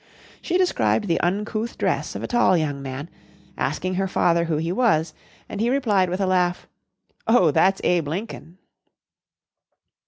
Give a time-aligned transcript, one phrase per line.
[0.41, 3.07] She described the uncouth dress of a tall young man,
[3.55, 5.13] asking her father who he was,
[5.47, 6.67] and he replied with a laugh,
[7.27, 8.57] "Oh, that's Abe Lincoln."